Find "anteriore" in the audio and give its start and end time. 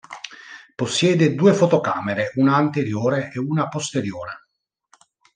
2.55-3.29